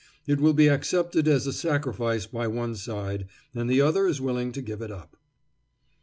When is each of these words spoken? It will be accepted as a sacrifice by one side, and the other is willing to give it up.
It 0.25 0.39
will 0.41 0.53
be 0.53 0.67
accepted 0.67 1.27
as 1.27 1.45
a 1.45 1.53
sacrifice 1.53 2.25
by 2.25 2.47
one 2.47 2.75
side, 2.75 3.27
and 3.53 3.69
the 3.69 3.81
other 3.81 4.07
is 4.07 4.19
willing 4.19 4.51
to 4.53 4.61
give 4.63 4.81
it 4.81 4.89
up. 4.89 5.15